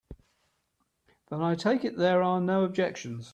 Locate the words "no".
2.41-2.63